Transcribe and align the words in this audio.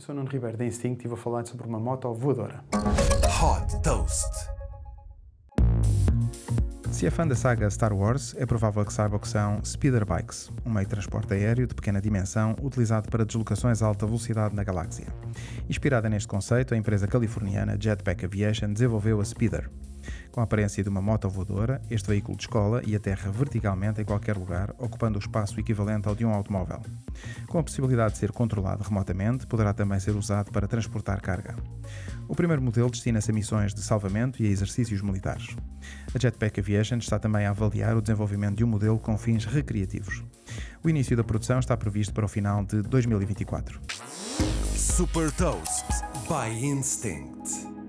Eu 0.00 0.04
sou 0.06 0.14
Nuno 0.14 0.30
Ribeiro 0.30 0.56
da 0.56 0.64
Instinct 0.64 1.04
e 1.04 1.08
vou 1.08 1.16
falar 1.18 1.44
sobre 1.44 1.66
uma 1.66 1.78
moto 1.78 2.10
voadora. 2.14 2.64
Hot 2.72 3.82
Toast. 3.82 4.30
Se 6.90 7.06
é 7.06 7.10
fã 7.10 7.28
da 7.28 7.36
saga 7.36 7.68
Star 7.68 7.92
Wars, 7.92 8.34
é 8.38 8.46
provável 8.46 8.82
que 8.82 8.94
saiba 8.94 9.16
o 9.16 9.20
que 9.20 9.28
são 9.28 9.62
speeder 9.62 10.06
bikes, 10.06 10.50
um 10.64 10.70
meio 10.70 10.86
de 10.86 10.90
transporte 10.90 11.34
aéreo 11.34 11.66
de 11.66 11.74
pequena 11.74 12.00
dimensão 12.00 12.56
utilizado 12.62 13.10
para 13.10 13.26
deslocações 13.26 13.82
a 13.82 13.86
alta 13.88 14.06
velocidade 14.06 14.56
na 14.56 14.64
galáxia. 14.64 15.06
Inspirada 15.68 16.08
neste 16.08 16.28
conceito, 16.28 16.72
a 16.72 16.78
empresa 16.78 17.06
californiana 17.06 17.76
Jetpack 17.78 18.24
Aviation 18.24 18.72
desenvolveu 18.72 19.20
a 19.20 19.24
Speeder. 19.26 19.68
Com 20.32 20.40
a 20.40 20.44
aparência 20.44 20.82
de 20.82 20.88
uma 20.88 21.02
moto 21.02 21.28
voadora, 21.28 21.82
este 21.90 22.08
veículo 22.08 22.36
descola 22.36 22.80
e 22.86 22.94
aterra 22.94 23.32
verticalmente 23.32 24.00
em 24.00 24.04
qualquer 24.04 24.36
lugar, 24.36 24.72
ocupando 24.78 25.18
o 25.18 25.20
espaço 25.20 25.58
equivalente 25.58 26.06
ao 26.06 26.14
de 26.14 26.24
um 26.24 26.32
automóvel. 26.32 26.80
Com 27.48 27.58
a 27.58 27.62
possibilidade 27.62 28.12
de 28.12 28.18
ser 28.18 28.30
controlado 28.30 28.84
remotamente, 28.84 29.46
poderá 29.46 29.72
também 29.72 29.98
ser 29.98 30.14
usado 30.14 30.52
para 30.52 30.68
transportar 30.68 31.20
carga. 31.20 31.56
O 32.28 32.36
primeiro 32.36 32.62
modelo 32.62 32.90
destina-se 32.90 33.30
a 33.30 33.34
missões 33.34 33.74
de 33.74 33.82
salvamento 33.82 34.40
e 34.40 34.46
a 34.46 34.50
exercícios 34.50 35.02
militares. 35.02 35.56
A 36.14 36.18
Jetpack 36.18 36.60
Aviation 36.60 36.98
está 36.98 37.18
também 37.18 37.46
a 37.46 37.50
avaliar 37.50 37.96
o 37.96 38.00
desenvolvimento 38.00 38.58
de 38.58 38.64
um 38.64 38.68
modelo 38.68 39.00
com 39.00 39.18
fins 39.18 39.44
recreativos. 39.44 40.22
O 40.82 40.88
início 40.88 41.16
da 41.16 41.24
produção 41.24 41.58
está 41.58 41.76
previsto 41.76 42.14
para 42.14 42.24
o 42.24 42.28
final 42.28 42.64
de 42.64 42.82
2024. 42.82 43.80
Super 44.76 45.32
Toast 45.32 45.86
by 46.28 46.64
Instinct. 46.64 47.79